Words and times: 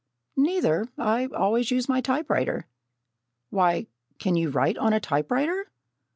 "Neither, 0.35 0.87
I 0.97 1.27
always 1.27 1.69
use 1.69 1.87
a 1.87 2.01
typewriter." 2.01 2.65
"Why, 3.51 3.85
can 4.17 4.35
you 4.35 4.49
write 4.49 4.79
on 4.79 4.93
a 4.93 4.99
typewriter?" 4.99 5.67